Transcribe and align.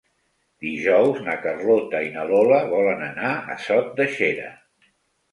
Dijous 0.67 1.17
na 1.25 1.35
Carlota 1.43 1.99
i 2.05 2.09
na 2.15 2.23
Lola 2.31 2.57
volen 2.71 3.03
anar 3.09 3.33
a 3.57 3.59
Sot 3.67 3.93
de 4.01 4.07
Xera. 4.15 4.49